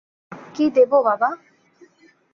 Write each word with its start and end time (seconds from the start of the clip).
কী 0.55 0.65
দেব 0.75 0.91
বাবা? 1.07 1.29